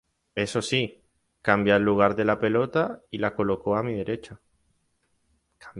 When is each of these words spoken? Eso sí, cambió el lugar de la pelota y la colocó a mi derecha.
Eso 0.33 0.63
sí, 0.63 1.03
cambió 1.43 1.75
el 1.75 1.83
lugar 1.83 2.15
de 2.15 2.25
la 2.25 2.39
pelota 2.39 3.03
y 3.11 3.19
la 3.19 3.35
colocó 3.35 3.75
a 3.75 3.83
mi 3.83 3.93
derecha. 3.93 4.39